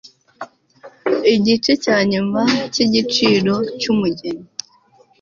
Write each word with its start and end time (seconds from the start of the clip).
igice 1.35 1.71
cyanyuma 1.83 2.41
cyigiciro 2.73 3.55
cyumugeni 3.79 4.45